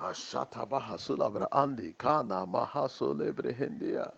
[0.00, 4.10] Ashataba hasula andi kana mahaso lebrehendia.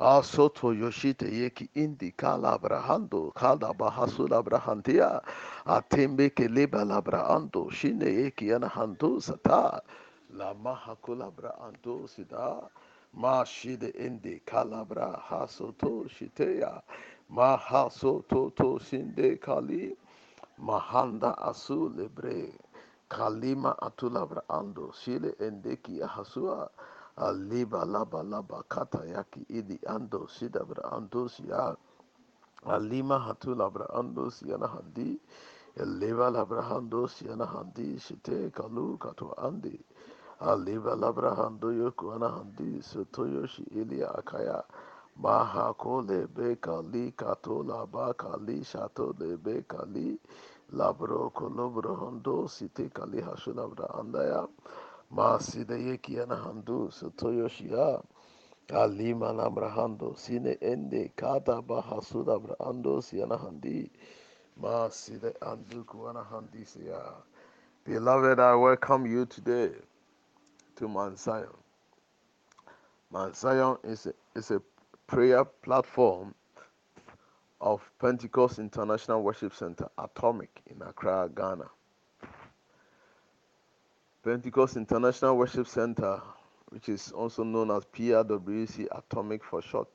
[0.00, 5.20] Asoto yoshite yeki indi kala brahando kala bahasula brahantia
[5.64, 9.80] atembe keleba labra ando shine yeki anahando sata
[10.34, 12.68] la mahakula brahando sida
[13.14, 16.82] ma shide indi kalabra hasoto shiteya
[17.28, 19.94] ma hasoto to shinde kali
[20.60, 22.50] mahanda asu lebre
[23.12, 26.70] kalima atulabra ando shile endeki hasua
[27.16, 31.76] aliba laba laba kata yaki idi ando sidabra ando siya
[32.66, 35.18] alima hatu labra ando siyana handi
[35.76, 39.74] eleva labra hando siyana handi shite kalu katu andi
[40.40, 44.62] aliva labra hando yoku ana handi sotoyo shi ili akaya
[45.16, 50.18] maha ko lebe kali kato laba kali shato lebe kali
[50.72, 54.48] labro kolobro hondo site kali hashu labra andaya
[55.12, 58.02] Masida yeki anahandu sotoyoshia
[58.72, 63.90] alima namrahando sine ende kata bahasuda brando sianahandi
[64.56, 67.12] masida anduku anahandi siya.
[67.84, 69.72] Beloved, I welcome you today
[70.76, 71.58] to Mount Zion.
[73.10, 74.62] Mount Zion is a, is a
[75.06, 76.34] prayer platform
[77.62, 81.70] of Pentecost International Worship Center, Atomic, in Accra, Ghana.
[84.24, 86.20] Pentecost International Worship Center,
[86.70, 89.88] which is also known as PIWC Atomic for short,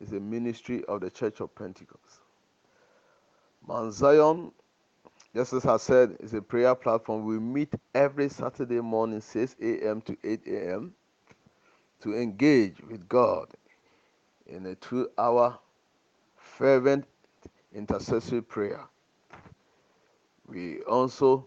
[0.00, 2.20] is a ministry of the Church of Pentecost.
[3.66, 4.50] Mount Zion,
[5.34, 7.24] just as I said, is a prayer platform.
[7.24, 10.00] We meet every Saturday morning, 6 a.m.
[10.02, 10.94] to 8 a.m.,
[12.02, 13.48] to engage with God
[14.46, 15.58] in a two hour
[16.58, 17.04] fervent
[17.74, 18.80] intercessory prayer.
[20.46, 21.46] We also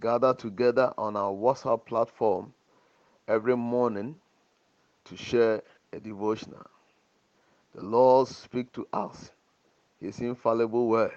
[0.00, 2.52] gather together on our WhatsApp platform
[3.28, 4.16] every morning
[5.04, 6.66] to share a devotional.
[7.74, 9.30] The Lord speaks to us
[10.00, 11.12] His infallible word.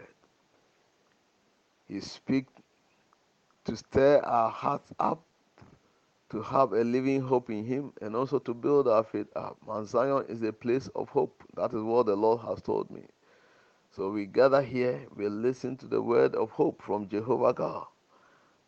[1.87, 2.53] He speaks
[3.65, 5.23] to stir our hearts up
[6.29, 9.57] to have a living hope in Him and also to build our faith up.
[9.65, 11.43] Mount Zion is a place of hope.
[11.55, 13.01] That is what the Lord has told me.
[13.91, 17.87] So we gather here, we listen to the word of hope from Jehovah God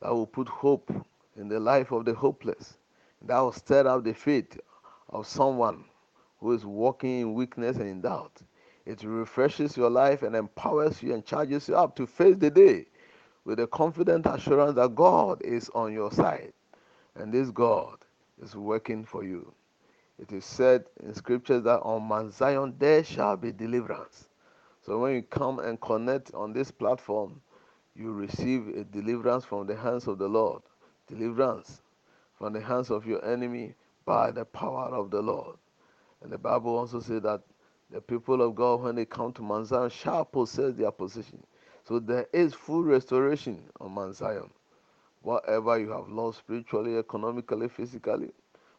[0.01, 0.91] that will put hope
[1.35, 2.77] in the life of the hopeless.
[3.21, 4.59] That will stir up the faith
[5.09, 5.85] of someone
[6.39, 8.41] who is walking in weakness and in doubt.
[8.87, 12.87] It refreshes your life and empowers you and charges you up to face the day
[13.45, 16.53] with a confident assurance that God is on your side
[17.15, 17.97] and this God
[18.41, 19.53] is working for you.
[20.19, 24.27] It is said in scriptures that on Mount Zion there shall be deliverance.
[24.81, 27.41] So when you come and connect on this platform,
[27.95, 30.61] you receive a deliverance from the hands of the Lord,
[31.07, 31.81] deliverance
[32.37, 35.57] from the hands of your enemy by the power of the Lord.
[36.21, 37.41] And the Bible also says that
[37.91, 41.43] the people of God, when they come to Mount Zion, shall possess their possession.
[41.83, 44.49] So there is full restoration on Mount Zion.
[45.21, 48.31] Whatever you have lost spiritually, economically, physically,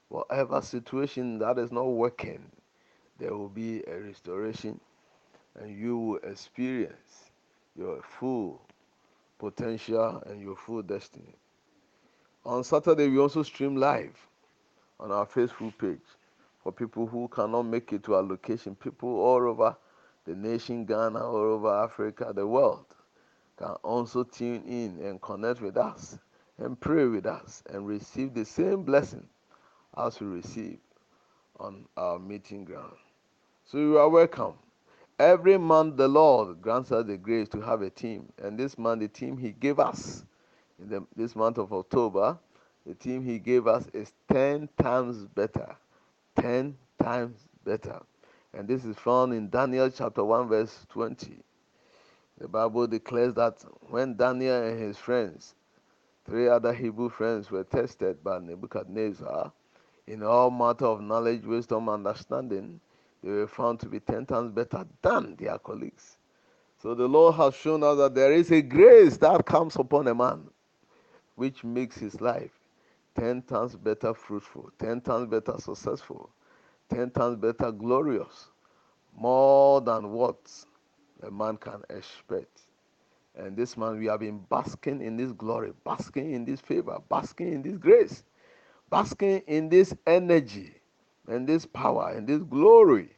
[0.08, 2.42] whatever situation that is not working,
[3.18, 4.80] there will be a restoration
[5.54, 7.30] and you will experience
[7.76, 8.60] your full
[9.38, 11.34] potential and your full destiny.
[12.44, 14.16] On Saturday, we also stream live
[14.98, 16.00] on our Facebook page
[16.62, 18.74] for people who cannot make it to our location.
[18.74, 19.76] People all over
[20.24, 22.86] the nation, Ghana, all over Africa, the world,
[23.56, 26.18] can also tune in and connect with us
[26.58, 29.26] and pray with us and receive the same blessing
[29.96, 30.78] as we receive
[31.58, 32.96] on our meeting ground.
[33.64, 34.54] So you are welcome.
[35.18, 38.32] Every month, the Lord grants us the grace to have a team.
[38.42, 40.24] And this month, the team He gave us
[40.80, 42.38] in the, this month of October,
[42.86, 45.76] the team He gave us is 10 times better.
[46.40, 48.00] 10 times better.
[48.54, 51.38] And this is found in Daniel chapter 1, verse 20.
[52.38, 55.54] The Bible declares that when Daniel and his friends,
[56.24, 59.52] three other Hebrew friends, were tested by Nebuchadnezzar
[60.06, 62.80] in all matter of knowledge, wisdom, understanding,
[63.22, 66.16] they were found to be 10 times better than their colleagues.
[66.82, 70.14] So the Lord has shown us that there is a grace that comes upon a
[70.14, 70.48] man
[71.36, 72.50] which makes his life
[73.14, 76.30] 10 times better fruitful, 10 times better successful,
[76.92, 78.48] 10 times better glorious,
[79.16, 80.50] more than what
[81.22, 82.62] a man can expect.
[83.34, 87.52] And this man, we have been basking in this glory, basking in this favor, basking
[87.52, 88.24] in this grace,
[88.90, 90.74] basking in this energy
[91.28, 93.08] and this power and this glory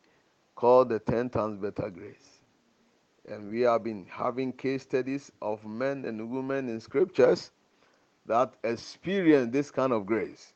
[0.54, 2.38] called the 10 times better grace.
[3.28, 7.50] And we have been having case studies of men and women in scriptures
[8.26, 10.52] that experience this kind of grace.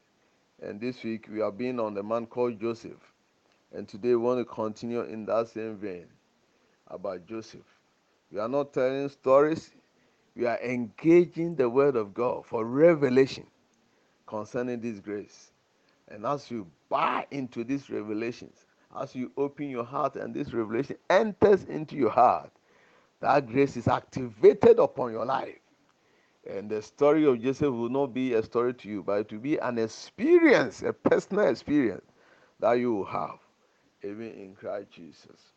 [0.62, 3.12] And this week we have been on the man called Joseph.
[3.72, 6.06] And today we want to continue in that same vein
[6.88, 7.77] about Joseph.
[8.30, 9.70] We are not telling stories,
[10.36, 13.46] we are engaging the word of God for revelation
[14.26, 15.50] concerning this grace.
[16.08, 18.66] And as you buy into these revelations,
[19.00, 22.50] as you open your heart and this revelation enters into your heart,
[23.20, 25.58] that grace is activated upon your life.
[26.48, 29.40] And the story of Joseph will not be a story to you, but it will
[29.40, 32.06] be an experience, a personal experience
[32.60, 33.38] that you will have,
[34.02, 35.52] even in Christ Jesus.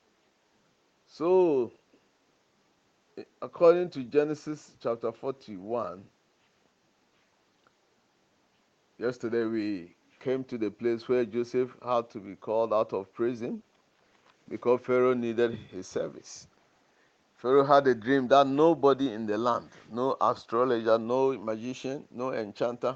[1.08, 1.72] So,
[3.42, 6.04] according to Genesis chapter 41,
[9.00, 13.62] yesterday we came to the place where Joseph had to be called out of prison
[14.48, 16.48] because Pharaoh needed his service.
[17.38, 22.96] Pharaoh had a dream that nobody in the land, no astrologer, no magician, no enchanter,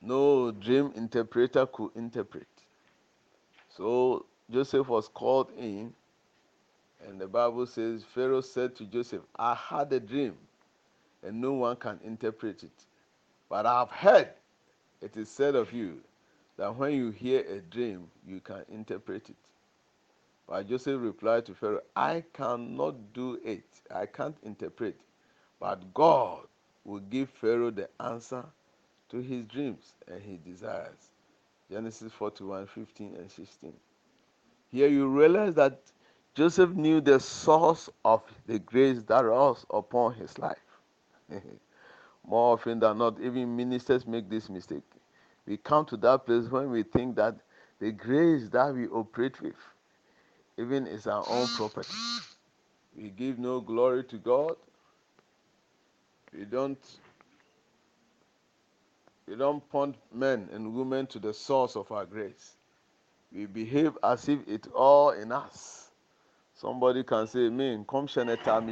[0.00, 2.48] no dream interpreter could interpret.
[3.68, 5.94] So Joseph was called in,
[7.08, 10.36] and the Bible says Pharaoh said to Joseph, I had a dream,
[11.22, 12.84] and no one can interpret it.
[13.48, 14.30] But I have heard
[15.00, 16.00] it is said of you
[16.56, 19.36] that when you hear a dream, you can interpret it.
[20.48, 23.64] But Joseph replied to Pharaoh, I cannot do it.
[23.94, 25.00] I can't interpret.
[25.60, 26.46] But God
[26.84, 28.44] will give Pharaoh the answer
[29.10, 31.10] to his dreams and his desires.
[31.70, 33.72] Genesis 41 15 and 16.
[34.70, 35.80] Here you realize that
[36.34, 40.58] Joseph knew the source of the grace that was upon his life.
[42.26, 44.84] More often than not, even ministers make this mistake.
[45.46, 47.36] We come to that place when we think that
[47.80, 49.56] the grace that we operate with,
[50.58, 51.92] even is our own property.
[52.96, 54.56] We give no glory to God.
[56.36, 56.78] We don't
[59.26, 62.56] we don't point men and women to the source of our grace.
[63.32, 65.81] We behave as if it's all in us.
[66.62, 68.62] Somebody can say, "Me, come sheneta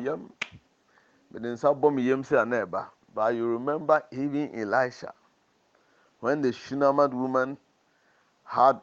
[1.32, 5.12] but then somebody yem say neighbor." But you remember even Elisha,
[6.20, 7.58] when the Shunammite woman
[8.44, 8.80] had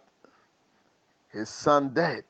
[1.30, 2.26] his son dead,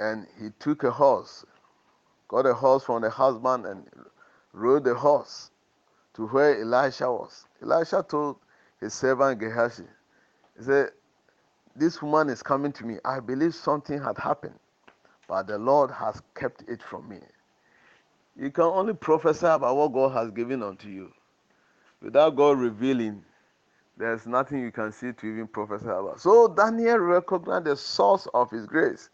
[0.00, 1.46] and he took a horse,
[2.26, 3.88] got a horse from the husband, and
[4.52, 5.52] rode the horse
[6.14, 7.46] to where Elisha was.
[7.62, 8.38] Elisha told
[8.80, 9.86] his servant Gehazi,
[10.58, 10.90] he said,
[11.76, 12.98] This woman is coming to me.
[13.04, 14.58] I believe something had happened,
[15.32, 17.16] but the Lord has kept it from me.
[18.36, 21.10] You can only prophesy about what God has given unto you.
[22.02, 23.24] Without God revealing,
[23.96, 26.20] there's nothing you can see to even prophesy about.
[26.20, 29.08] So Daniel recognized the source of his grace.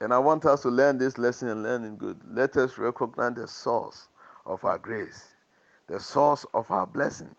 [0.00, 2.18] And I want us to learn this lesson and learn in good.
[2.32, 4.08] Let us recognize the source
[4.46, 5.34] of our grace,
[5.88, 7.36] the source of our blessing,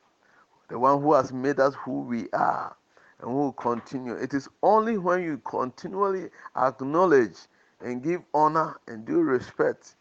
[0.67, 2.75] the one who has made us who we are
[3.19, 4.13] and who will continue.
[4.13, 7.33] It is only when you continually acknowledge
[7.81, 9.95] and give honor and due respect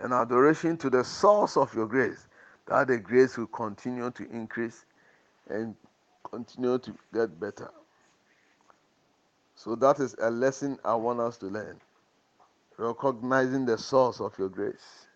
[0.00, 2.28] and adoration to the source of your grace
[2.66, 4.84] that the grace will continue to increase
[5.48, 5.74] and
[6.24, 7.70] continue to get better.
[9.54, 11.80] So that is a lesson I want us to learn.
[12.76, 15.06] Recognizing the source of your grace.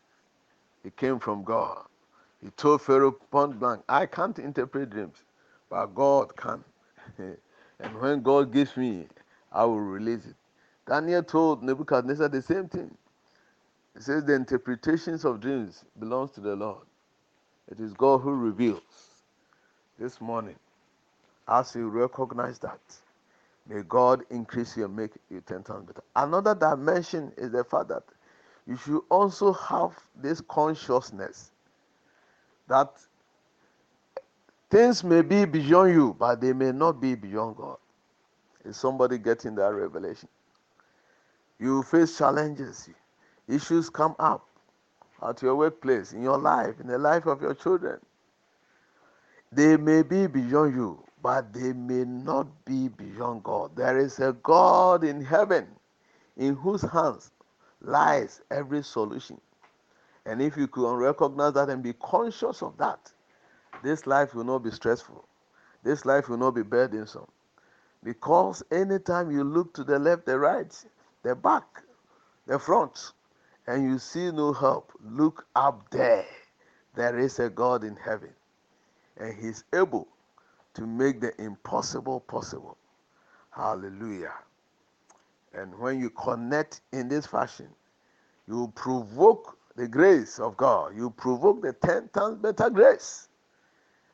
[0.85, 1.85] It came from God.
[2.43, 5.25] He told Pharaoh point blank, I can't interpret dreams,
[5.69, 6.64] but God can.
[7.19, 9.07] and when God gives me,
[9.52, 10.37] I will release it.
[10.90, 12.90] Daniel told Nebuchadnezzar the same thing.
[13.94, 16.85] He says the interpretations of dreams belongs to the Lord.
[17.70, 18.82] It is God who reveals.
[19.99, 20.56] This morning,
[21.49, 22.80] as you recognize that,
[23.68, 26.02] may God increase you and make you ten times better.
[26.16, 28.04] Another dimension is the fact that
[28.66, 31.52] you should also have this consciousness
[32.68, 32.90] that
[34.70, 37.78] things may be beyond you, but they may not be beyond God.
[38.64, 40.28] Is somebody getting that revelation?
[41.61, 42.88] You face challenges,
[43.47, 44.49] issues come up
[45.23, 48.00] at your workplace, in your life, in the life of your children.
[49.52, 53.76] They may be beyond you, but they may not be beyond God.
[53.76, 55.67] There is a God in heaven
[56.38, 57.31] in whose hands
[57.83, 59.38] lies every solution.
[60.25, 63.12] And if you can recognize that and be conscious of that,
[63.83, 65.26] this life will not be stressful.
[65.83, 67.26] This life will not be burdensome.
[68.02, 70.73] Because anytime you look to the left, the right,
[71.23, 71.85] the back,
[72.47, 73.12] the front,
[73.67, 76.27] and you see no help, look up there.
[76.97, 78.35] There is a God in heaven,
[79.19, 80.09] and He's able
[80.75, 82.79] to make the impossible possible.
[83.50, 84.35] Hallelujah.
[85.55, 87.69] And when you connect in this fashion,
[88.49, 90.97] you provoke the grace of God.
[90.97, 93.29] You provoke the ten times better grace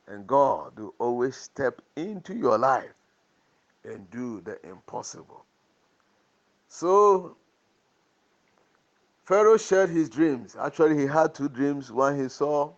[0.08, 2.92] And God will always step into your life
[3.84, 5.44] and do the impossible.
[6.78, 7.38] So,
[9.24, 10.56] Pharaoh shared his dreams.
[10.60, 11.90] Actually, he had two dreams.
[11.90, 12.74] One, he saw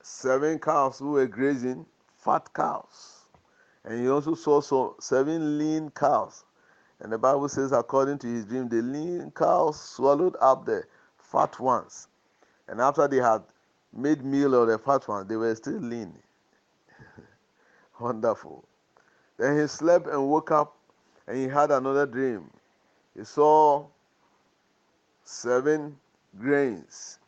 [0.00, 1.84] seven cows who were grazing,
[2.16, 3.26] fat cows.
[3.84, 6.44] And he also saw so seven lean cows.
[7.00, 10.84] And the Bible says, according to his dream, the lean cows swallowed up the
[11.18, 12.08] fat ones.
[12.68, 13.42] And after they had
[13.92, 16.14] made meal of the fat ones, they were still lean.
[18.00, 18.64] Wonderful.
[19.36, 20.78] Then he slept and woke up
[21.26, 22.50] and he had another dream.
[23.16, 23.86] He saw
[25.24, 25.96] seven
[26.38, 27.18] grains,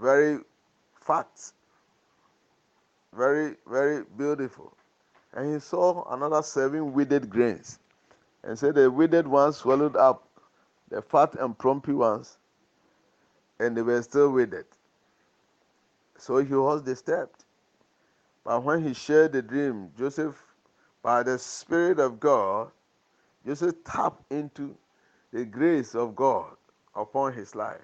[0.00, 0.38] very
[1.00, 1.28] fat,
[3.16, 4.72] very, very beautiful.
[5.32, 7.78] And he saw another seven withered grains.
[8.42, 10.26] And said the withered ones swallowed up
[10.88, 12.38] the fat and plumpy ones,
[13.60, 14.66] and they were still withered.
[16.18, 17.44] So he was disturbed.
[18.44, 20.36] But when he shared the dream, Joseph,
[21.02, 22.70] by the Spirit of God,
[23.46, 24.76] Joseph tapped into
[25.32, 26.56] the grace of God
[26.94, 27.80] upon his life.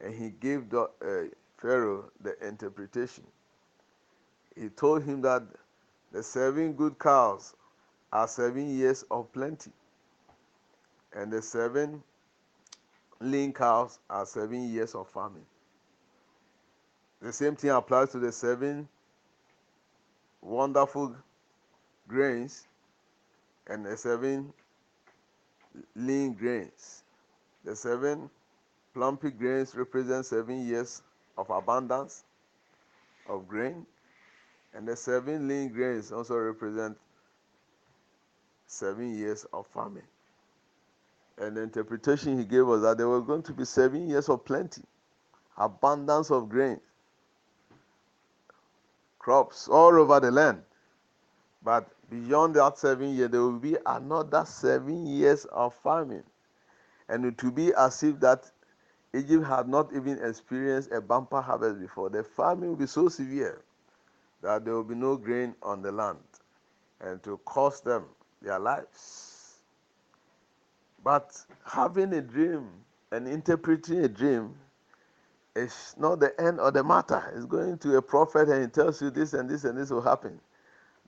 [0.00, 3.24] And he gave the, uh, Pharaoh the interpretation.
[4.56, 5.42] He told him that
[6.12, 7.54] the seven good cows
[8.12, 9.72] are seven years of plenty,
[11.12, 12.02] and the seven
[13.20, 15.46] lean cows are seven years of famine.
[17.20, 18.88] The same thing applies to the seven
[20.42, 21.16] wonderful
[22.08, 22.66] grains
[23.66, 24.52] and the seven
[25.96, 27.02] lean grains.
[27.64, 28.30] The seven
[28.92, 31.02] plumpy grains represent seven years
[31.36, 32.24] of abundance
[33.28, 33.86] of grain,
[34.74, 36.96] and the seven lean grains also represent
[38.66, 40.02] seven years of famine.
[41.38, 44.44] And the interpretation he gave was that there were going to be seven years of
[44.44, 44.82] plenty,
[45.56, 46.80] abundance of grain,
[49.18, 50.62] crops all over the land.
[51.62, 56.24] But beyond that seven years, there will be another seven years of famine.
[57.08, 58.50] And it will be as if that
[59.14, 62.10] Egypt had not even experienced a bumper harvest before.
[62.10, 63.62] The famine will be so severe
[64.42, 66.18] that there will be no grain on the land
[67.00, 68.06] and to cost them
[68.42, 69.58] their lives.
[71.02, 71.32] But
[71.66, 72.68] having a dream
[73.12, 74.54] and interpreting a dream
[75.54, 77.32] is not the end of the matter.
[77.36, 80.02] It's going to a prophet and he tells you this and this and this will
[80.02, 80.40] happen.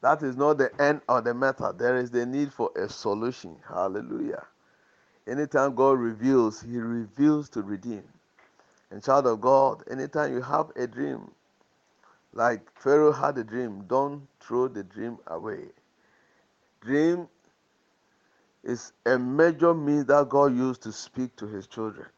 [0.03, 1.73] That is not the end of the matter.
[1.77, 3.57] There is the need for a solution.
[3.69, 4.47] Hallelujah.
[5.27, 8.05] Anytime God reveals, He reveals to redeem.
[8.91, 11.31] And child of God, anytime you have a dream,
[12.33, 15.67] like Pharaoh had a dream, don't throw the dream away.
[16.81, 17.29] Dream
[18.65, 22.09] is a major means that God used to speak to his children.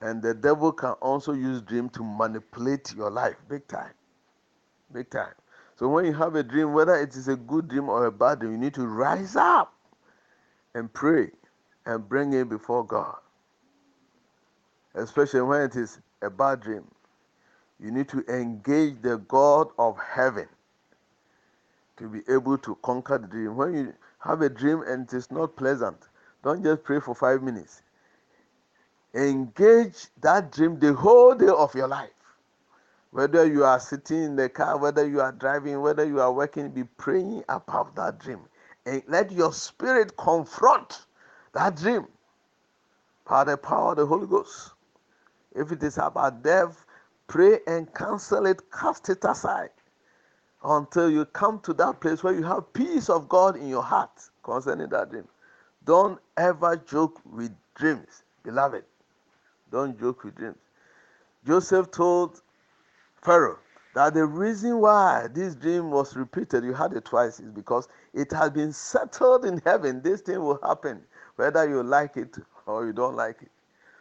[0.00, 3.92] And the devil can also use dream to manipulate your life big time.
[4.92, 5.34] Big time.
[5.84, 8.38] So when you have a dream, whether it is a good dream or a bad
[8.38, 9.74] dream, you need to rise up
[10.74, 11.28] and pray
[11.84, 13.18] and bring it before God.
[14.94, 16.84] Especially when it is a bad dream.
[17.78, 20.48] You need to engage the God of heaven
[21.98, 23.54] to be able to conquer the dream.
[23.54, 25.98] When you have a dream and it is not pleasant,
[26.42, 27.82] don't just pray for five minutes.
[29.12, 32.13] Engage that dream the whole day of your life.
[33.14, 36.68] Whether you are sitting in the car, whether you are driving, whether you are working,
[36.70, 38.40] be praying about that dream.
[38.86, 41.06] And let your spirit confront
[41.52, 42.08] that dream
[43.24, 44.72] by the power of the Holy Ghost.
[45.54, 46.84] If it is about death,
[47.28, 49.70] pray and cancel it, cast it aside
[50.64, 54.28] until you come to that place where you have peace of God in your heart
[54.42, 55.28] concerning that dream.
[55.84, 58.82] Don't ever joke with dreams, beloved.
[59.70, 60.56] Don't joke with dreams.
[61.46, 62.40] Joseph told
[63.24, 63.58] Pharaoh
[63.94, 68.30] that the reason why this dream was repeated, you had it twice, is because it
[68.32, 70.02] has been settled in heaven.
[70.02, 71.00] This thing will happen,
[71.36, 73.50] whether you like it or you don't like it.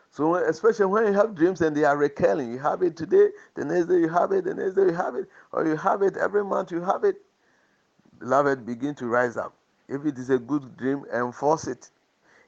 [0.09, 3.65] So, especially when you have dreams and they are recurring, you have it today, the
[3.65, 6.17] next day you have it, the next day you have it, or you have it
[6.17, 7.15] every month, you have it.
[8.19, 9.53] Beloved, begin to rise up.
[9.87, 11.89] If it is a good dream, enforce it.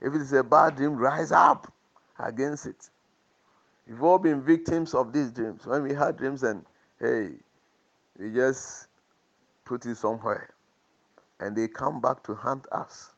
[0.01, 1.71] If it is a bad dream, rise up
[2.19, 2.89] against it.
[3.87, 5.65] We've all been victims of these dreams.
[5.65, 6.65] When we had dreams and,
[6.99, 7.29] hey,
[8.17, 8.87] we just
[9.65, 10.49] put it somewhere
[11.39, 13.11] and they come back to haunt us.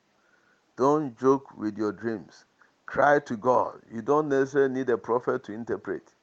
[0.76, 2.46] Don't joke with your dreams.
[2.86, 3.82] Cry to God.
[3.92, 6.14] You don't necessarily need a prophet to interpret.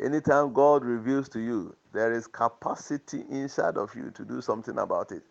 [0.00, 5.12] Anytime God reveals to you, there is capacity inside of you to do something about
[5.12, 5.22] it.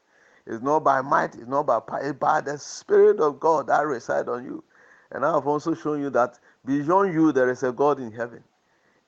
[0.46, 3.86] It's not by might, it's not by power, it's by the Spirit of God that
[3.86, 4.64] resides on you.
[5.12, 8.44] And I have also shown you that beyond you, there is a God in heaven.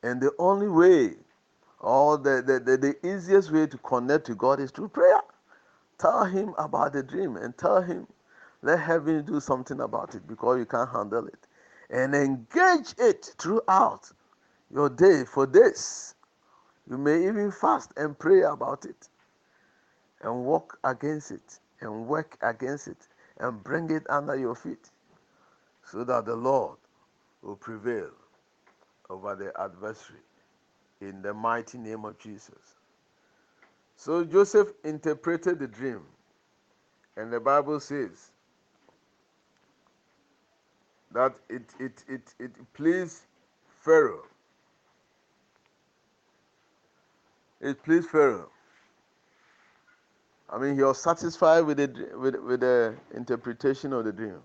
[0.05, 1.15] And the only way
[1.81, 5.21] Or the, the, the, the easiest way to connect to God is through prayer.
[6.00, 8.07] Tell Him about the dream and tell Him,
[8.63, 11.47] let heaven do something about it because you can't handle it.
[11.89, 14.12] And engage it throughout
[14.74, 16.15] your day for this.
[16.89, 19.09] You may even fast and pray about it
[20.21, 23.07] and walk against it and work against it
[23.39, 24.91] and bring it under your feet
[25.85, 26.77] so that the Lord
[27.43, 28.12] will prevail
[29.09, 30.19] over the adversary
[31.01, 32.75] in the mighty name of Jesus.
[33.95, 36.01] So Joseph interpreted the dream,
[37.17, 38.31] and the Bible says
[41.12, 43.24] that it, it, it, it pleased
[43.83, 44.25] Pharaoh.
[47.62, 48.50] It pleased Pharaoh.
[50.50, 54.41] I mean, he was satisfied with the, with, with the interpretation of the dream.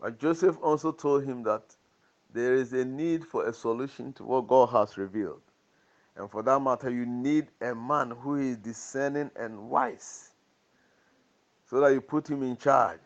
[0.00, 1.62] But Joseph also told him that
[2.32, 5.42] there is a need for a solution to what God has revealed.
[6.16, 10.30] And for that matter, you need a man who is discerning and wise
[11.68, 13.00] so that you put him in charge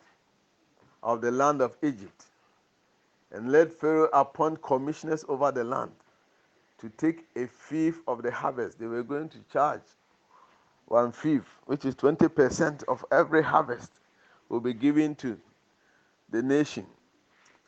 [1.03, 2.25] of the land of Egypt.
[3.31, 5.93] And let Pharaoh appoint commissioners over the land
[6.79, 8.79] to take a fifth of the harvest.
[8.79, 9.83] They were going to charge
[10.87, 13.91] one fifth, which is 20% of every harvest,
[14.49, 15.39] will be given to
[16.31, 16.87] the nation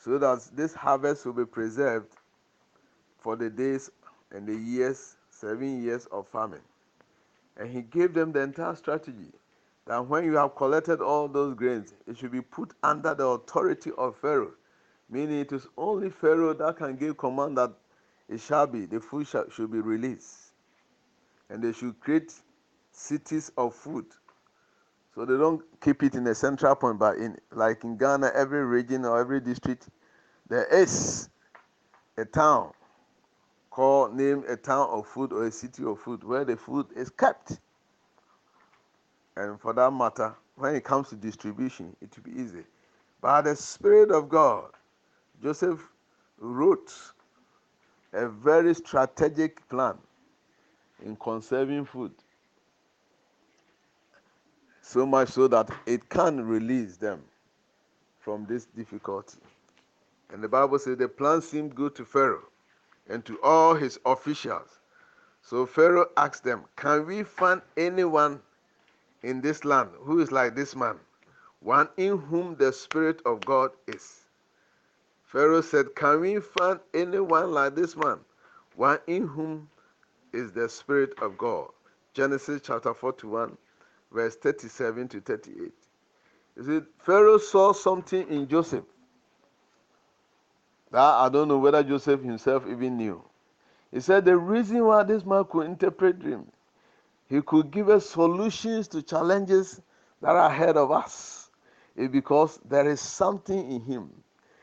[0.07, 2.15] so that this harvest will be preserved
[3.19, 3.91] for the days
[4.31, 6.61] and the years, seven years of famine.
[7.57, 9.33] And he gave them the entire strategy
[9.85, 13.91] that when you have collected all those grains, it should be put under the authority
[13.99, 14.53] of Pharaoh,
[15.11, 17.73] meaning it is only Pharaoh that can give command that
[18.29, 20.53] it shall be, the food shall, should be released.
[21.51, 22.33] And they should create
[22.93, 24.07] cities of food
[25.17, 28.67] so they don't keep it in a central point, but in like in Ghana, every
[28.67, 29.89] region or every district,
[30.49, 31.29] there is
[32.17, 32.73] a town
[33.71, 37.11] called name a town of food or a city of food where the food is
[37.11, 37.61] kept.
[39.37, 42.65] And for that matter, when it comes to distribution, it will be easy.
[43.21, 44.71] By the Spirit of God,
[45.43, 45.81] Joseph
[46.39, 46.93] wrote
[48.13, 49.99] a very strategic plan
[51.05, 52.13] in conserving food
[54.81, 57.21] so much so that it can release them
[58.21, 59.39] from this difficulty.
[60.33, 62.49] And the Bible says the plan seemed good to Pharaoh
[63.09, 64.81] and to all his officials.
[65.43, 68.41] So Pharaoh asked them, Can we find anyone
[69.23, 70.99] in this land who is like this man,
[71.61, 74.23] one in whom the Spirit of God is?
[75.25, 78.19] Pharaoh said, Can we find anyone like this man,
[78.75, 79.69] one in whom
[80.33, 81.69] is the Spirit of God?
[82.15, 83.57] Genesis chapter 41,
[84.13, 85.73] verse 37 to 38.
[86.57, 88.85] You see, Pharaoh saw something in Joseph
[90.97, 93.23] that I don't know whether Joseph himself even knew.
[93.93, 96.51] He said the reason why this man could interpret dreams,
[97.29, 99.83] he could give us solutions to challenges
[100.23, 101.51] that are ahead of us,
[101.97, 104.11] is because there is something in him,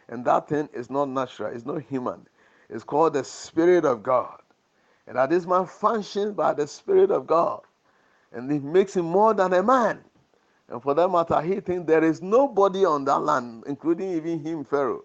[0.10, 2.28] and that thing is not natural, it's not human.
[2.70, 4.42] It's called the Spirit of God,
[5.08, 7.62] and that this man functions by the Spirit of God
[8.34, 10.04] and it makes him more than a man.
[10.70, 14.64] And for that matter, he thinks there is nobody on that land, including even him,
[14.66, 15.04] Pharaoh,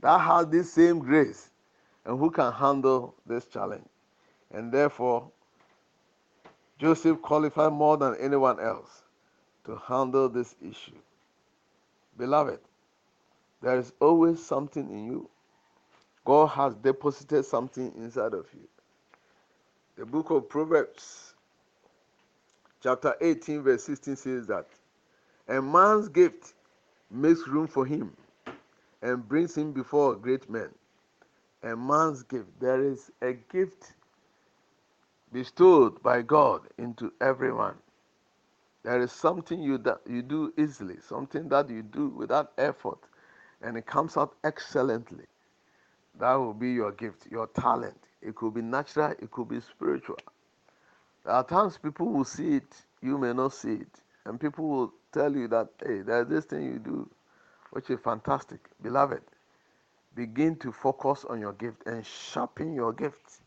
[0.00, 1.50] that has this same grace
[2.04, 3.88] and who can handle this challenge.
[4.50, 5.30] And therefore,
[6.78, 9.02] Joseph qualified more than anyone else
[9.64, 10.96] to handle this issue.
[12.16, 12.60] Beloved,
[13.60, 15.28] there is always something in you.
[16.24, 18.68] God has deposited something inside of you.
[19.96, 21.34] The book of Proverbs
[22.82, 24.66] chapter 18, verse 16 says that
[25.48, 26.54] a man's gift
[27.10, 28.16] makes room for him
[29.02, 30.68] and brings him before great men.
[31.62, 33.94] A man's gift, there is a gift
[35.32, 37.74] bestowed by God into everyone.
[38.84, 42.98] There is something you, that you do easily, something that you do without effort,
[43.60, 45.24] and it comes out excellently.
[46.18, 47.98] That will be your gift, your talent.
[48.22, 50.18] It could be natural, it could be spiritual.
[51.24, 54.00] There are times people will see it, you may not see it.
[54.24, 57.10] And people will tell you that, hey, there's this thing you do,
[57.70, 58.60] which is fantastic.
[58.82, 59.22] Beloved,
[60.14, 63.40] begin to focus on your gift and sharpen your gift.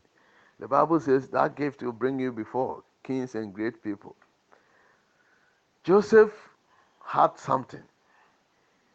[0.58, 4.16] The Bible says that gift will bring you before kings and great people.
[5.84, 6.32] Joseph
[7.04, 7.82] had something.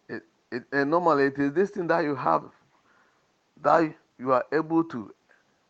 [0.10, 2.44] It, it, and normally it is this thing that you have
[3.62, 5.14] that you are able to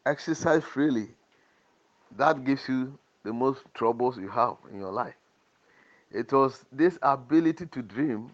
[0.06, 1.10] exercise freely
[2.18, 5.16] that gives you the most troubles you have in your life.
[6.12, 8.34] It was this ability to dream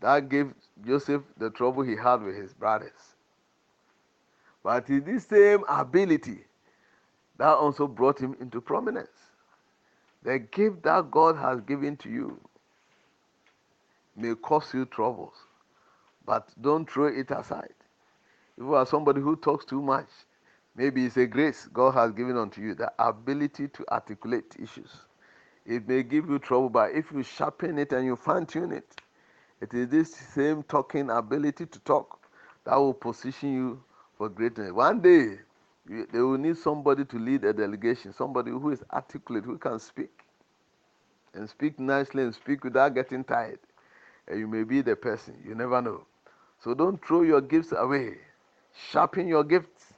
[0.00, 0.52] that gave
[0.86, 3.16] Joseph the trouble he had with his brothers.
[4.62, 6.44] But it is this same ability
[7.38, 9.08] that also brought him into prominence.
[10.22, 12.40] The gift that God has given to you
[14.16, 15.34] may cause you troubles,
[16.24, 17.74] but don't throw it aside.
[18.56, 20.08] If you are somebody who talks too much,
[20.74, 24.90] maybe it's a grace God has given unto you, the ability to articulate issues.
[25.64, 29.00] It may give you trouble, but if you sharpen it and you fine tune it,
[29.60, 32.20] it is this same talking ability to talk
[32.64, 33.82] that will position you
[34.18, 34.72] for greatness.
[34.72, 35.38] One day,
[35.88, 39.78] you, they will need somebody to lead a delegation, somebody who is articulate, who can
[39.78, 40.10] speak
[41.34, 43.58] and speak nicely and speak without getting tired.
[44.28, 46.06] And you may be the person, you never know.
[46.62, 48.18] So don't throw your gifts away.
[48.90, 49.92] Sharpen your gifts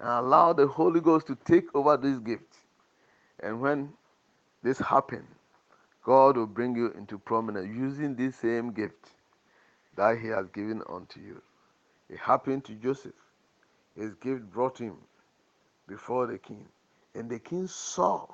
[0.00, 2.58] and allow the Holy Ghost to take over these gifts.
[3.40, 3.92] And when
[4.62, 5.28] this happens,
[6.08, 9.10] God will bring you into prominence using this same gift
[9.94, 11.42] that He has given unto you.
[12.08, 13.12] It happened to Joseph.
[13.94, 14.96] His gift brought him
[15.86, 16.66] before the king.
[17.14, 18.26] And the king saw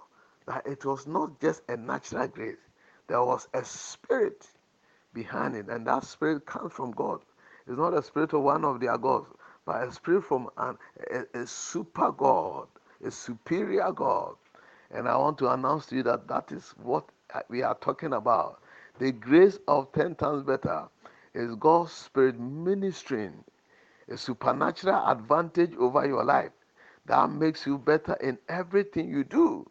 [0.46, 2.62] that it was not just a natural grace,
[3.08, 4.46] there was a spirit
[5.12, 5.66] behind it.
[5.68, 7.22] And that spirit comes from God.
[7.66, 9.26] It's not a spirit of one of their gods,
[9.66, 10.78] but a spirit from an,
[11.12, 12.68] a, a super God,
[13.04, 14.36] a superior God.
[14.92, 17.08] And I want to announce to you that that is what
[17.48, 18.60] we are talking about.
[18.98, 20.88] The grace of 10 times better
[21.34, 23.44] is God's Spirit ministering
[24.08, 26.52] a supernatural advantage over your life
[27.06, 29.68] that makes you better in everything you do,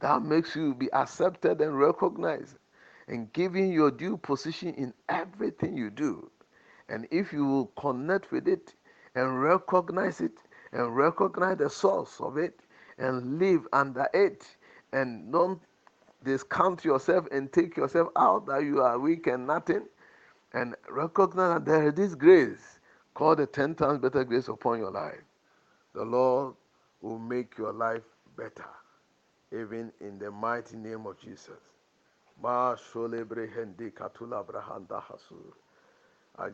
[0.00, 2.56] that makes you be accepted and recognized,
[3.08, 6.30] and giving your due position in everything you do.
[6.88, 8.74] And if you will connect with it
[9.14, 10.38] and recognize it
[10.72, 12.60] and recognize the source of it
[12.98, 14.46] and live under it
[14.92, 15.60] and don't
[16.24, 19.86] discount yourself and take yourself out that you are weak and nothing
[20.52, 22.80] and recognize that there is this grace
[23.14, 25.20] called the 10 times better grace upon your life.
[25.94, 26.54] The Lord
[27.00, 28.02] will make your life
[28.36, 28.68] better,
[29.52, 31.58] even in the mighty name of Jesus.
[32.44, 32.74] I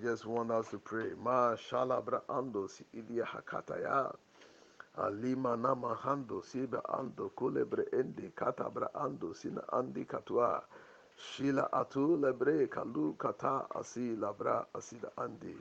[0.03, 1.11] just want us to pray.
[1.22, 4.14] Ma shalabra ando si ilia hakataya.
[4.98, 10.62] Alima nama hando siba ando kulebre endi katabra ando sina andi katua.
[11.16, 15.57] Shila atu lebre kalu kata asi labra asida andi.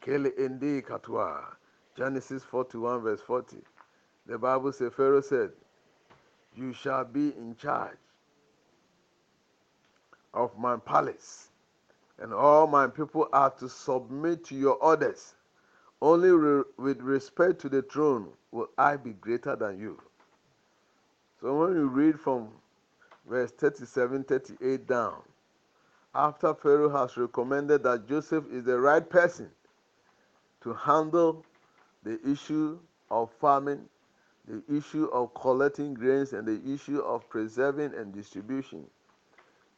[0.00, 1.56] Kele endi katua.
[1.96, 3.58] Genesis 41 verse 40.
[4.26, 5.52] The Bible says, Pharaoh said,
[6.56, 7.98] You shall be in charge
[10.34, 11.50] of my palace,
[12.20, 15.35] and all my people are to submit to your orders.
[16.02, 20.00] Only re- with respect to the throne will I be greater than you.
[21.40, 22.48] So when you read from
[23.28, 25.22] verse 37 38 down,
[26.14, 29.50] after Pharaoh has recommended that Joseph is the right person
[30.62, 31.44] to handle
[32.02, 32.78] the issue
[33.10, 33.88] of farming,
[34.48, 38.86] the issue of collecting grains and the issue of preserving and distribution.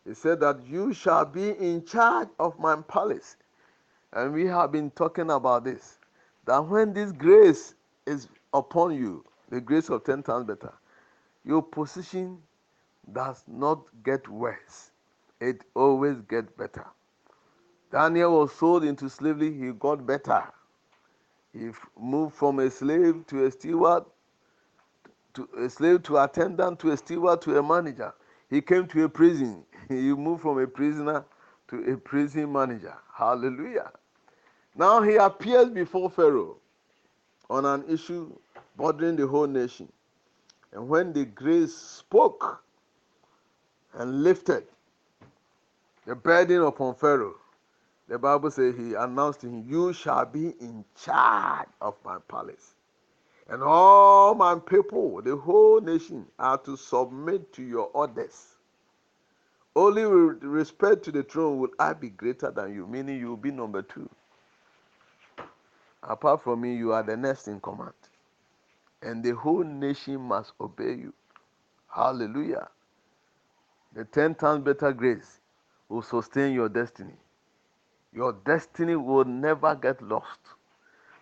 [0.07, 3.37] He said that you shall be in charge of my palace.
[4.13, 5.99] And we have been talking about this.
[6.49, 7.75] That when this grace
[8.07, 10.73] is upon you, the grace of 10 times better,
[11.45, 12.39] your position
[13.13, 14.93] does not get worse.
[15.43, 16.87] It always gets better.
[17.93, 20.43] Daniel was sold into slavery, he got better.
[21.53, 21.69] He
[22.01, 24.05] moved from a slave to a steward
[25.35, 28.15] to a slave to attendant to a steward to a manager.
[28.49, 29.65] He came to a prison.
[29.91, 31.27] He moved from a prisoner
[31.69, 32.97] to a prison manager.
[33.15, 33.93] Hallelujah.
[34.79, 36.57] Now he appears before Pharaoh
[37.51, 38.33] on an issue
[38.77, 39.91] bothering the whole nation.
[40.73, 42.63] And when the grace spoke
[43.95, 44.65] and lifted
[46.07, 47.35] the burden upon Pharaoh,
[48.07, 52.75] the Bible says he announced to him, You shall be in charge of my palace.
[53.49, 58.59] And all my people, the whole nation, are to submit to your orders.
[59.75, 63.37] Only with respect to the throne will I be greater than you, meaning you will
[63.37, 64.09] be number two.
[66.09, 67.95] Apart from me, you are the next in command.
[69.03, 71.15] And the whole nation must obey you.
[71.95, 72.69] Hallelujah.
[73.95, 75.41] The ten times better grace
[75.89, 77.17] will sustain your destiny.
[78.15, 80.41] Your destiny will never get lost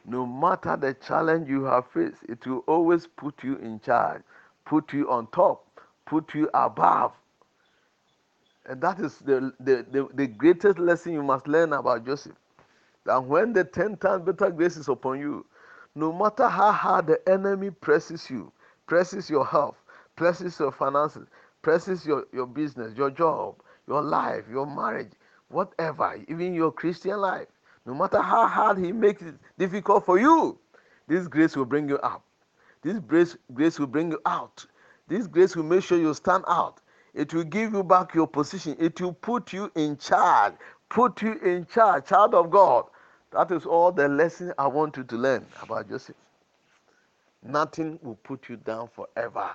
[0.07, 4.23] no matter the challenge you have faced, it will always put you in charge,
[4.67, 5.65] put you on top,
[6.07, 7.13] put you above.
[8.67, 12.37] And that is the, the, the, the greatest lesson you must learn about Joseph.
[13.07, 15.47] That when the 10 times better grace is upon you,
[15.95, 18.53] no matter how hard the enemy presses you,
[18.87, 19.77] presses your health,
[20.17, 21.29] presses your finances,
[21.63, 23.57] presses your, your business, your job,
[23.89, 25.13] your life, your marriage,
[25.49, 27.47] whatever, even your Christian life,
[27.87, 30.59] no matter how hard He makes it difficult for you,
[31.09, 32.25] this grace will bring you up.
[32.83, 34.67] This grace, grace will bring you out.
[35.09, 36.81] This grace will make sure you stand out.
[37.15, 38.77] It will give you back your position.
[38.81, 40.55] It will put you in charge.
[40.89, 42.87] Put you in charge, child of God.
[43.37, 46.17] That is all the lesson I want you to learn about Joseph.
[47.43, 49.51] Nothing will put you down forever.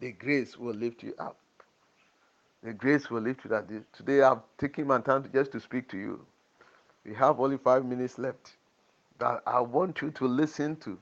[0.00, 1.38] The grace will lift you up.
[2.62, 3.70] The grace will lift you up.
[3.94, 6.26] Today I've taken my time just to speak to you.
[7.06, 8.58] We have only five minutes left.
[9.18, 10.98] That I want you to listen to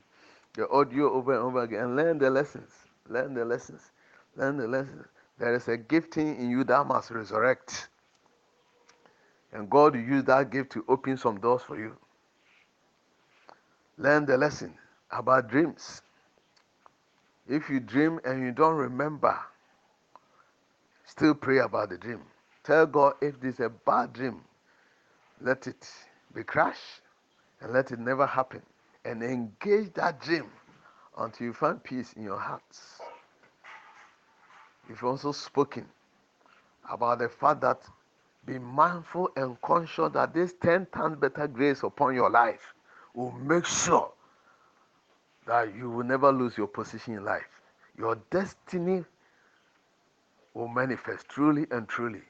[0.53, 2.71] the audio over and over again and learn the lessons.
[3.09, 3.91] Learn the lessons.
[4.37, 5.05] Learn the lessons.
[5.37, 7.89] There is a gifting in you that must resurrect.
[9.51, 11.97] And God will use that gift to open some doors for you.
[13.97, 14.73] Learn the lesson
[15.11, 16.01] about dreams.
[17.47, 19.37] If you dream and you don't remember,
[21.05, 22.21] still pray about the dream.
[22.63, 24.41] Tell God if this is a bad dream,
[25.39, 25.89] let it
[26.33, 27.01] be crushed
[27.61, 28.61] and let it never happen.
[29.05, 30.49] And engage that dream
[31.17, 32.99] until you find peace in your hearts.
[34.89, 35.85] You've also spoken
[36.89, 37.81] about the fact that
[38.45, 42.73] be mindful and conscious that this 10 times better grace upon your life
[43.15, 44.11] will make sure
[45.47, 47.47] that you will never lose your position in life.
[47.97, 49.03] Your destiny
[50.53, 52.21] will manifest truly and truly.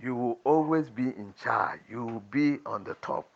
[0.00, 1.80] You will always be in charge.
[1.90, 3.28] You will be on the top.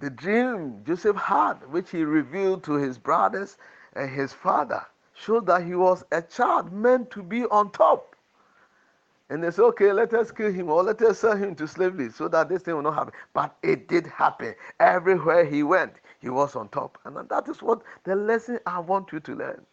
[0.00, 3.56] The dream Joseph had, which he revealed to his brothers
[3.94, 8.13] and his father, showed that he was a child meant to be on top.
[9.30, 12.10] And they said, okay, let us kill him or let us sell him to slavery
[12.10, 13.14] so that this thing will not happen.
[13.32, 14.54] But it did happen.
[14.80, 16.98] Everywhere he went, he was on top.
[17.04, 19.66] And that is what the lesson I want you to learn.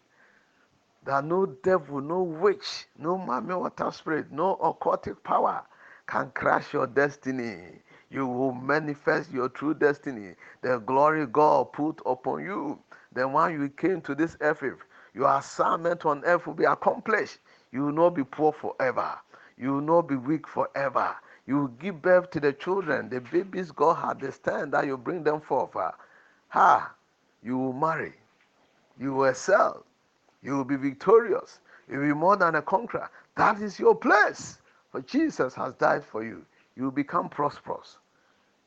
[1.06, 5.64] That no devil, no witch, no mammy water spirit, no occultic power
[6.08, 7.80] can crash your destiny.
[8.10, 10.36] You will manifest your true destiny.
[10.62, 12.80] The glory God put upon you.
[13.14, 14.64] Then when you came to this earth
[15.14, 17.40] your assignment on earth will be accomplished.
[17.72, 19.20] You will not be poor forever.
[19.62, 21.16] You will not be weak forever.
[21.46, 25.24] You will give birth to the children, the babies God had destined that you bring
[25.24, 25.76] them forth.
[25.76, 25.94] Ah,
[26.50, 26.94] ha!
[27.44, 28.14] You will marry.
[29.00, 29.86] You will excel.
[30.42, 31.60] You will be victorious.
[31.88, 33.10] You will be more than a conqueror.
[33.36, 34.58] That is your place.
[34.92, 36.44] For Jesus has died for you.
[36.76, 37.98] You will become prosperous.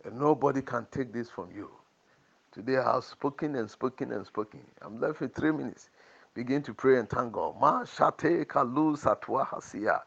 [0.04, 1.70] And nobody can take this from you.
[2.52, 4.60] Today I have spoken and spoken and spoken.
[4.80, 5.90] I'm left with three minutes
[6.34, 7.54] begin to pray and thank God.
[7.60, 10.02] Ma kalu satwa.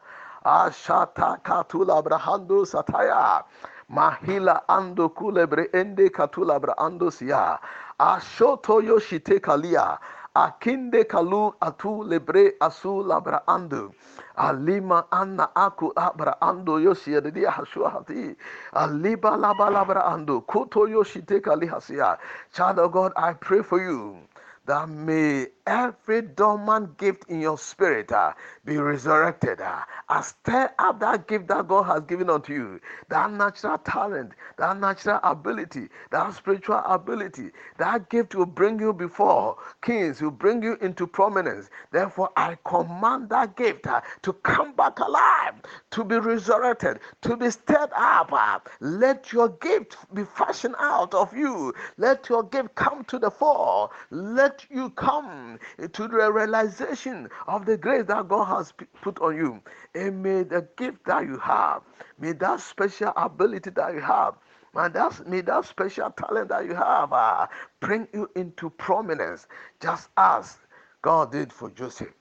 [0.48, 3.44] Ashata katula brahando sataya.
[3.90, 7.58] Mahila ando kulebre ende katula brahando siya.
[8.00, 9.98] Ashoto yoshite kalia.
[10.34, 13.92] Akinde kalu atu lebre asu labra ando.
[14.38, 18.34] Alima anna aku abra ando yoshi dia hashua hati.
[18.72, 20.40] Aliba laba labra ando.
[20.46, 22.16] Kuto yoshite kali hasia.
[22.54, 24.16] Child of God, I pray for you
[24.64, 28.32] that may every dormant gift in your spirit uh,
[28.64, 29.60] be resurrected.
[29.60, 34.78] Uh, stir up that gift that God has given unto you, that natural talent, that
[34.80, 37.50] natural ability, that spiritual ability.
[37.78, 41.68] That gift will bring you before kings, will bring you into prominence.
[41.92, 45.54] Therefore, I command that gift uh, to come back alive,
[45.90, 48.32] to be resurrected, to be stirred up.
[48.32, 51.74] Uh, let your gift be fashioned out of you.
[51.98, 53.90] Let your gift come to the fore.
[54.10, 55.57] Let you come
[55.92, 59.60] to the realization of the grace that God has put on you.
[59.94, 61.82] And may the gift that you have,
[62.18, 64.34] may that special ability that you have,
[64.74, 67.46] and that's, may that special talent that you have uh,
[67.80, 69.46] bring you into prominence,
[69.80, 70.58] just as
[71.02, 72.14] God did for Joseph.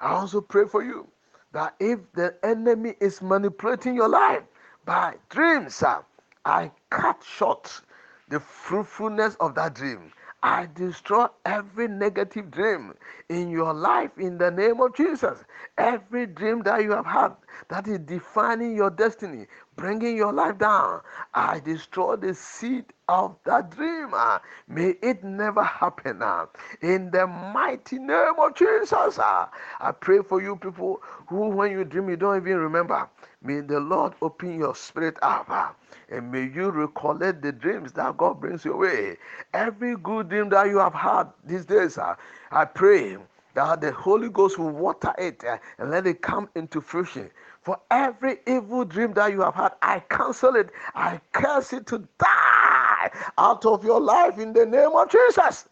[0.00, 1.08] I also pray for you
[1.52, 4.42] that if the enemy is manipulating your life
[4.84, 6.02] by dreams, uh,
[6.44, 7.82] I cut short
[8.28, 10.12] the fruitfulness of that dream.
[10.42, 12.94] I destroy every negative dream
[13.28, 15.44] in your life in the name of Jesus.
[15.78, 17.32] Every dream that you have had
[17.68, 21.02] that is defining your destiny, bringing your life down,
[21.34, 24.10] I destroy the seed of that dream.
[24.14, 26.20] Ah, may it never happen.
[26.22, 26.46] Ah.
[26.82, 29.50] In the mighty name of Jesus, ah.
[29.80, 33.08] I pray for you people who, when you dream, you don't even remember.
[33.42, 35.76] May the Lord open your spirit up
[36.10, 39.16] and may you recollect the dreams that God brings your way.
[39.54, 42.16] Every good dream that you have had these days, uh,
[42.50, 43.16] I pray
[43.54, 47.30] that the Holy Ghost will water it uh, and let it come into fruition.
[47.62, 50.70] For every evil dream that you have had, I cancel it.
[50.94, 55.66] I curse it to die out of your life in the name of Jesus.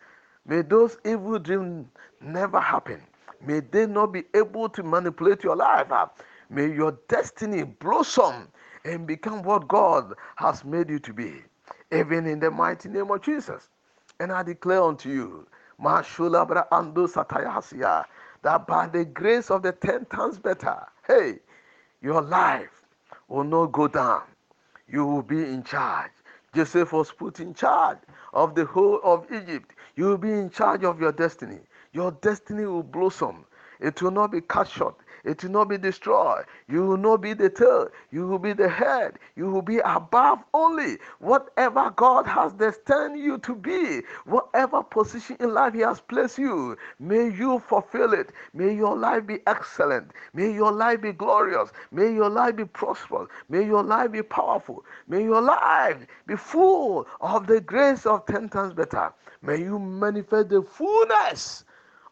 [0.47, 1.87] May those evil dreams
[2.23, 3.03] never happen.
[3.47, 5.93] May they not be able to manipulate your life.
[6.51, 8.49] May your destiny blossom
[8.85, 11.43] and become what God has made you to be,
[11.93, 13.69] even in the mighty name of Jesus.
[14.21, 15.47] And I declare unto you.
[18.43, 21.39] That by the grace of the ten times better, hey,
[22.03, 22.85] your life
[23.29, 24.23] will not go down.
[24.89, 26.11] You will be in charge.
[26.55, 27.99] Joseph was put in charge
[28.33, 29.73] of the whole of Egypt.
[29.97, 31.61] You will be in charge of your destiny.
[31.93, 33.45] Your destiny will blossom.
[33.81, 34.97] It will not be cut short.
[35.29, 36.47] It will not be destroyed.
[36.69, 37.89] You will not be the tail.
[38.11, 39.19] You will be the head.
[39.37, 40.97] You will be above only.
[41.19, 46.79] Whatever God has destined you to be, whatever position in life He has placed you,
[46.99, 48.33] may you fulfill it.
[48.55, 50.13] May your life be excellent.
[50.33, 51.73] May your life be glorious.
[51.93, 53.29] May your life be prosperous.
[53.51, 54.83] May your life be powerful.
[55.09, 59.13] May your life be full of the grace of ten times better.
[59.43, 61.65] May you manifest the fullness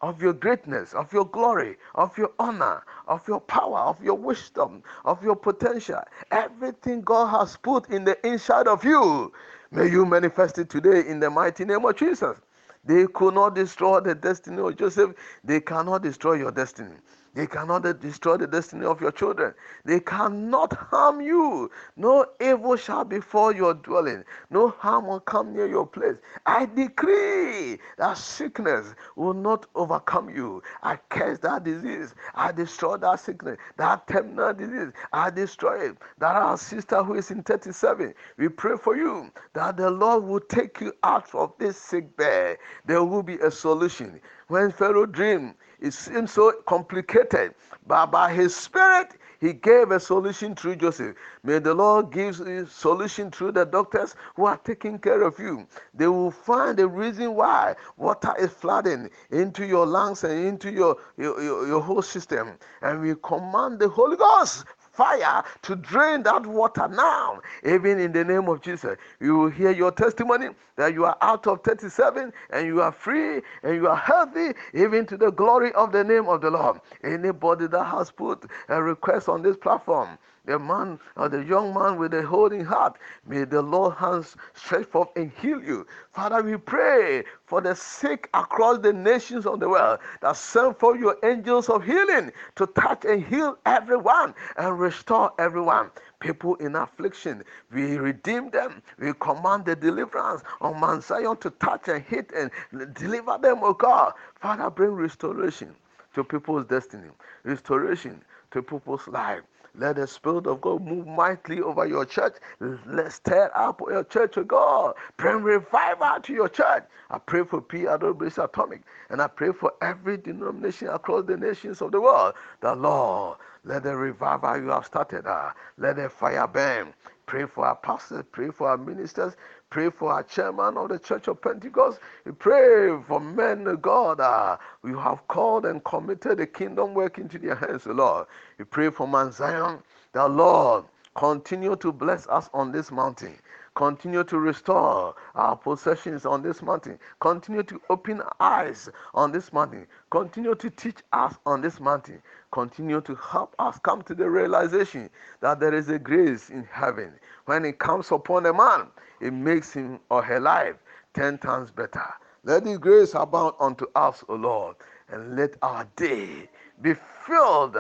[0.02, 4.82] of your greatness, of your glory, of your honor, of your power, of your wisdom,
[5.04, 6.00] of your potential.
[6.30, 9.32] Everything God has put in the inside of you,
[9.70, 12.38] may you manifest it today in the mighty name of Jesus.
[12.84, 15.12] They could not destroy the destiny of Joseph,
[15.44, 16.96] they cannot destroy your destiny.
[17.36, 19.52] They cannot destroy the destiny of your children.
[19.84, 21.70] They cannot harm you.
[21.94, 24.24] No evil shall befall your dwelling.
[24.48, 26.16] No harm will come near your place.
[26.46, 30.62] I decree that sickness will not overcome you.
[30.82, 32.14] I curse that disease.
[32.34, 33.58] I destroy that sickness.
[33.76, 34.92] That terminal disease.
[35.12, 35.98] I destroy it.
[36.16, 40.40] That our sister who is in 37, we pray for you that the Lord will
[40.40, 42.56] take you out of this sick bed.
[42.86, 44.22] There will be a solution.
[44.48, 47.54] When Pharaoh dreamed, it seems so complicated,
[47.86, 51.16] but by His Spirit, He gave a solution through Joseph.
[51.42, 55.66] May the Lord give a solution through the doctors who are taking care of you.
[55.94, 60.96] They will find the reason why water is flooding into your lungs and into your,
[61.16, 62.58] your, your, your whole system.
[62.82, 64.64] And we command the Holy Ghost
[64.96, 68.96] fire to drain that water now, even in the name of Jesus.
[69.20, 73.42] You will hear your testimony that you are out of 37 and you are free
[73.62, 76.80] and you are healthy, even to the glory of the name of the Lord.
[77.04, 81.98] Anybody that has put a request on this platform, the man or the young man
[81.98, 85.86] with a holding heart, may the Lord hands stretch forth and heal you.
[86.12, 90.96] Father, we pray for the sick across the nations of the world that send for
[90.96, 97.44] your angels of healing to touch and heal everyone and restore everyone people in affliction.
[97.72, 98.82] We redeem them.
[98.98, 102.50] We command the deliverance on Mount Zion to touch and hit and
[102.94, 104.14] deliver them, oh God.
[104.40, 105.74] Father, bring restoration
[106.14, 107.10] to people's destiny,
[107.44, 109.42] restoration to people's life.
[109.78, 112.34] Let the Spirit of God move mightily over your church.
[112.60, 114.94] Let's stir up your church to God.
[115.16, 116.84] Bring revival to your church.
[117.10, 118.82] I pray for PIWC Atomic.
[119.10, 122.34] And I pray for every denomination across the nations of the world.
[122.60, 126.94] The Lord, let the revival you have started, uh, let the fire burn.
[127.26, 129.36] Pray for our pastors, pray for our ministers,
[129.70, 132.00] pray for our chairman of the Church of Pentecost.
[132.24, 137.18] We pray for men of God uh, you have called and committed the kingdom work
[137.18, 138.26] into their hands, Lord.
[138.58, 139.80] We pray for Mount Zion,
[140.12, 140.84] the Lord.
[141.16, 143.36] Continue to bless us on this mountain.
[143.76, 146.98] Continue to restore our possessions on this mountain.
[147.20, 149.86] Continue to open eyes on this mountain.
[150.10, 152.22] Continue to teach us on this mountain.
[152.52, 155.10] Continue to help us come to the realization
[155.42, 157.12] that there is a grace in heaven.
[157.44, 158.86] When it comes upon a man,
[159.20, 160.76] it makes him or her life
[161.12, 162.06] ten times better.
[162.44, 164.76] Let this grace abound unto us, O Lord,
[165.10, 166.48] and let our day
[166.80, 166.94] be
[167.26, 167.76] filled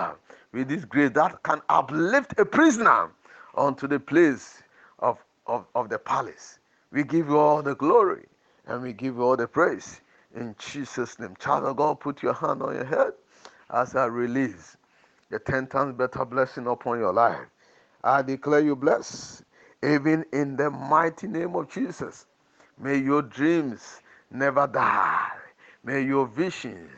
[0.52, 3.10] with this grace that can uplift a prisoner
[3.56, 4.62] unto the place
[4.98, 6.58] of, of, of the palace.
[6.92, 8.24] We give you all the glory
[8.66, 10.00] and we give you all the praise.
[10.34, 11.34] In Jesus' name.
[11.38, 13.12] Child of God, put your hand on your head
[13.70, 14.76] as I release
[15.30, 17.46] the 10 times better blessing upon your life.
[18.04, 19.44] I declare you blessed
[19.82, 22.26] even in the mighty name of Jesus.
[22.78, 25.30] May your dreams never die.
[25.84, 26.90] May your visions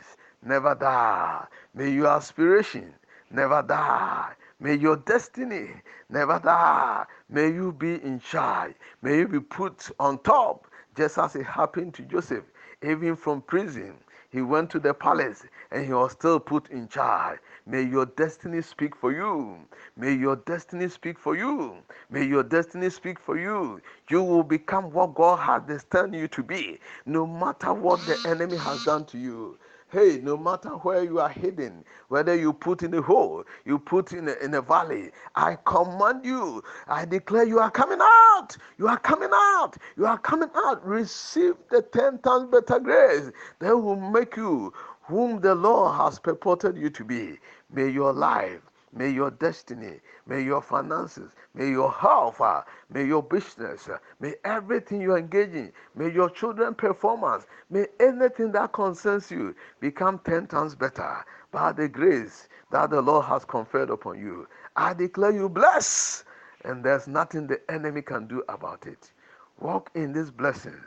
[0.43, 1.45] never die.
[1.73, 2.93] May your aspiration
[3.31, 4.33] never die.
[4.59, 5.69] May your destiny
[6.09, 7.05] never die.
[7.29, 8.75] May you be in charge.
[9.01, 10.67] May you be put on top,
[10.97, 12.45] just as it happened to Joseph,
[12.83, 13.97] even from prison.
[14.31, 17.39] He went to the palace and he was still put in charge.
[17.67, 19.57] May your destiny speak for you.
[19.97, 21.77] May your destiny speak for you.
[22.09, 23.81] May your destiny speak for you.
[24.09, 28.57] You will become what God has destined you to be, no matter what the enemy
[28.57, 29.59] has done to you.
[29.91, 34.13] Hey, no matter where you are hidden, whether you put in a hole, you put
[34.13, 36.63] in a, in a valley, I command you.
[36.87, 38.55] I declare you are coming out.
[38.77, 39.77] You are coming out.
[39.97, 40.85] You are coming out.
[40.85, 46.77] Receive the ten times better grace that will make you whom the Lord has purported
[46.77, 47.39] you to be.
[47.73, 48.61] May your life
[48.93, 54.35] May your destiny, may your finances, may your health, uh, may your business, uh, may
[54.43, 60.47] everything you engage in, may your children performance, may anything that concerns you become 10
[60.47, 64.47] times better by the grace that the Lord has conferred upon you.
[64.75, 66.23] I declare you blessed,
[66.65, 69.11] and there's nothing the enemy can do about it.
[69.59, 70.85] Walk in these blessings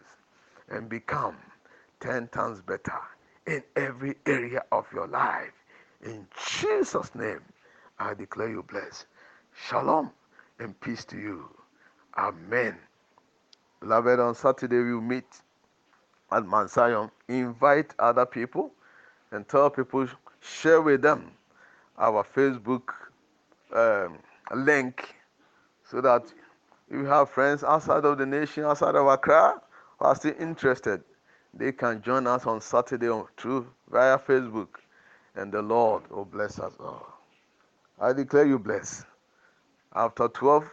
[0.68, 1.36] and become
[2.00, 2.98] 10 times better
[3.46, 5.52] in every area of your life.
[6.04, 6.26] In
[6.58, 7.40] Jesus' name,
[8.02, 9.06] I declare you blessed.
[9.54, 10.10] Shalom
[10.58, 11.48] and peace to you.
[12.18, 12.76] Amen.
[13.80, 15.24] Beloved, on Saturday we'll meet
[16.32, 17.10] at Mount Zion.
[17.28, 18.72] Invite other people
[19.30, 20.08] and tell people,
[20.40, 21.30] share with them
[21.96, 22.90] our Facebook
[23.72, 24.18] um,
[24.54, 25.14] link
[25.88, 26.24] so that
[26.90, 29.60] if you have friends outside of the nation, outside of Accra,
[29.98, 31.02] who are still interested,
[31.54, 34.68] they can join us on Saturday through via Facebook,
[35.36, 37.11] and the Lord will bless us all.
[38.02, 39.06] I declare you blessed.
[39.94, 40.64] After 12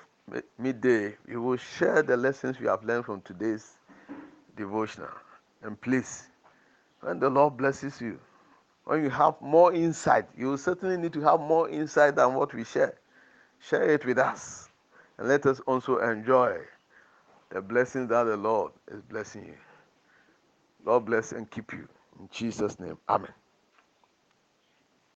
[0.57, 3.77] midday, we will share the lessons we have learned from today's
[4.57, 5.11] devotional.
[5.61, 6.23] And please,
[7.01, 8.19] when the Lord blesses you,
[8.86, 12.51] when you have more insight, you will certainly need to have more insight than what
[12.55, 12.95] we share.
[13.59, 14.69] Share it with us.
[15.19, 16.57] And let us also enjoy
[17.51, 19.57] the blessings that the Lord is blessing you.
[20.84, 21.88] Lord bless and keep you.
[22.19, 22.97] In Jesus' name.
[23.07, 23.34] Amen.